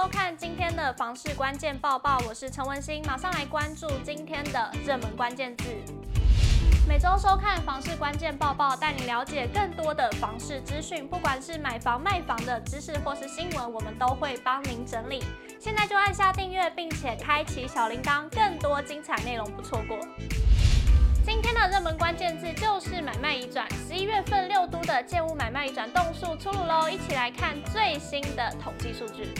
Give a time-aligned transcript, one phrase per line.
[0.00, 5.64] 收看今天的房市关键报报，我是陈文心，马上来关注今天的热门关键字。
[6.86, 15.24] 每周收看房市关键报报，带你了解更多的房市资讯，不管是买房卖房的知识或是新闻，我们都会帮您整理。
[15.58, 19.98] 现在就按下订阅，并且开启小铃铛，更多精彩内容不错过。
[21.26, 23.66] 今天的热门关键字就是买卖移转。
[23.88, 29.34] 十一月份六都的建物买卖移转栋数出炉喽，一起来看最新的统计数据。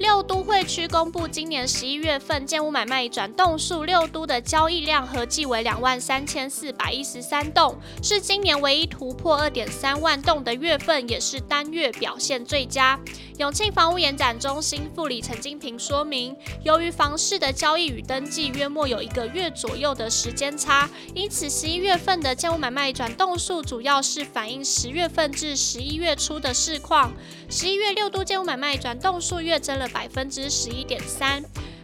[0.00, 12.98] 六都会区公布今年十一月份建屋买卖转栋数，六都的交易量合计为两万三千四百一十三栋，是今年唯一突破二点三万栋的月份，也是单月表现最佳。
[13.36, 27.12] 永庆房屋延展中心副理陈金平说明，由于房市的交易与登记约莫有一个月左右的时间差，因此十一月份的建屋买卖转栋数主要是反映十月份至十一月初的市况。
[27.50, 31.42] 十一月六都建屋买卖转栋数月增了百分之十一点三。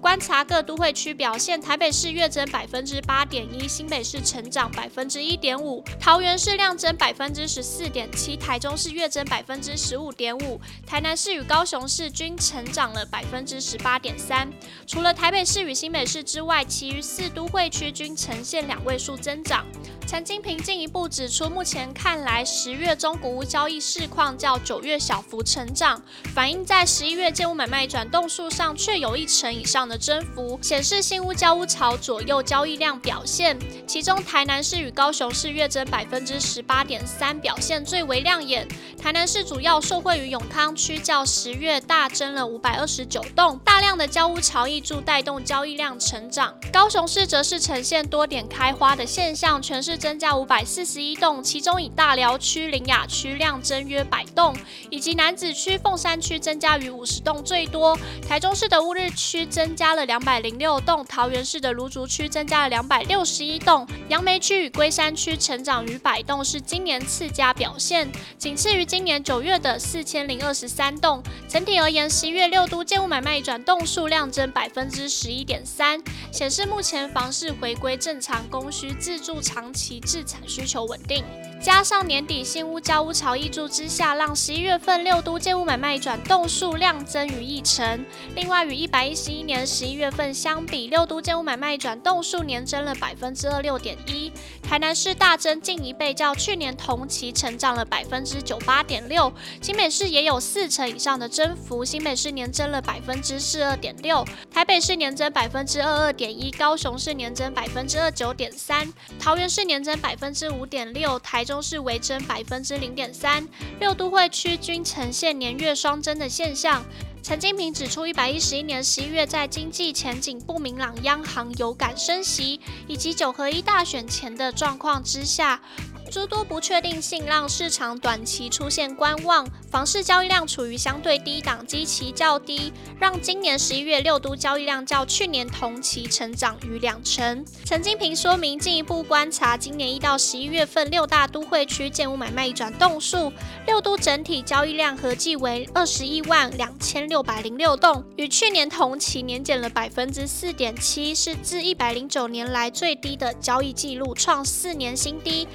[0.00, 14.48] 观察各都会区表现，台北市月增百分之八点一，新北市成长百分之一点五，桃园市量增百分之十四点七，台中市月增百分之十五点五，台南市与高雄市均成长了百分之十八点三。
[14.86, 19.66] 除了台北市与新北市之外，其余四都会区均呈现两位数增长。
[20.08, 26.02] 陈金平进一步指出，目前看来，十月中古屋交易市况较九月小幅成长，
[26.34, 33.58] 反映在十一月建屋买卖转动数上却有一成以上的增幅，显示新屋交屋潮左右交易量表现。
[33.86, 38.66] 其中，台南市与高雄市月增百分之十八点三，表现最为亮眼。
[38.98, 46.54] 台南市主要受惠于永康区较十月大增了五百二十九栋，大量的交屋潮挹注带动交易量成长。
[46.72, 49.97] 高雄市则是呈现多点开花的现象，全市。
[49.98, 54.56] 增加五百四十一栋，其中以大寮区、林雅区量增约百栋，
[54.88, 57.98] 以及南子区、凤山区增加逾五十栋最多。
[58.26, 71.20] 台中市的乌日区增加了两百零六栋，桃园市的芦竹区增加了两百六十一栋，杨梅区与龟山区成长逾百栋，是今年次佳表现，仅次于今年九月的四千零二十三栋。
[71.48, 79.87] 整体而言，十一月六都建物买卖转动数量增百分之十一点三，显示目前房市回归正常供需，自住长期。
[79.88, 81.24] 其制产需求稳定，
[81.60, 88.04] 加上年底新屋交屋潮挹注之下，让十一月份六都建屋买卖转动数量增逾一成。
[88.34, 94.32] 另外，与一百一十一年十一月份相比，六都建屋买卖转动数年增了百分之二六点一。
[94.62, 99.32] 台南市大增近一倍，较去年同期成长了百分之九八点六。
[99.62, 109.68] 新北市也有四成以上的增幅，新北市年增了百分之四二点六，台北市年增百分之二二点一，高雄市年增百分之二九点三，桃园市。
[109.68, 113.48] 年增百分之五点六，台中是微增百分之零点三，
[113.80, 116.84] 六都会区均呈现年月双增的现象。
[117.22, 125.62] 陈金平指出，一百一十一年十一月在经济前景不明朗、央行有感升息以及九合一大选前的状况之下。
[126.10, 137.44] 诸多不确定性让市场短期出现观望，房市交易量处于相对低档，基期较低，让今年十一月六都交易量较去年同期成长逾两成。
[137.64, 143.30] 陈金平说明，进一步观察今年一到十一月份六大都会区建屋买卖移转栋数，
[143.66, 155.46] 六都整体交易量合计为二十一万两千六百零六栋，与去年同期年减了百分之四点七，是自一百零九年来最低的交易记录，创四年新低。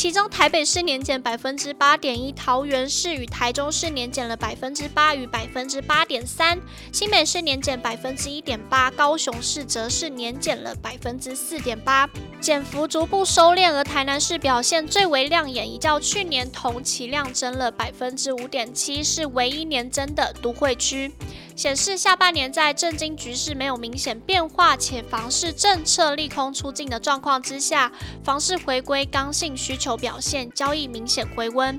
[0.00, 6.58] 其中台北市年减百分之八点一，桃园市与台中市年减了百分之八与百分之八点三，
[6.90, 12.08] 新北市年减百分之一点八，高雄市则是年减了百分之四点八，
[12.40, 21.12] 减幅逐步收敛，而台南市表现最为亮眼，已较去年同期量增了百分之五点七，是唯一年增的都会区。
[21.60, 27.92] 显示下半年在政经局势没有明显变化，且房市政策利空出尽的状况之下，
[28.24, 31.76] 房市回归刚性需求表现，交易明显回温。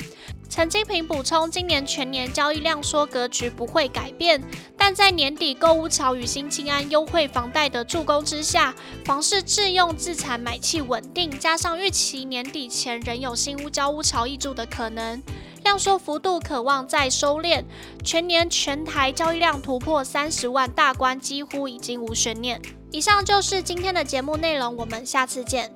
[0.47, 4.39] 陈金平补充，今年全年交易量缩格局不会改变，
[4.77, 15.23] 但在年底购屋潮与新青安优惠房贷的助攻之下，房市自用自产买气稳定，加上预期年底前仍有新屋交屋潮挹注的可能。
[15.63, 17.63] 量缩幅度渴望再收敛，
[18.03, 22.61] 全年全台交易量突破三十万大关，几乎已经无悬念。
[22.91, 25.71] 以上就是今天的节目内容，我们下次见。